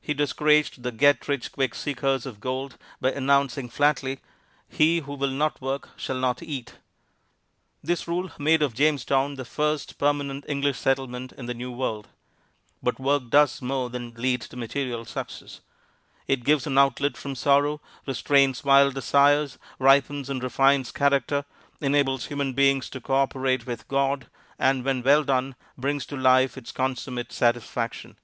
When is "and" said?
20.30-20.42, 24.58-24.86